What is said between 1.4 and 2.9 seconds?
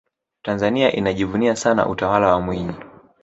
sana utawala wa mwinyi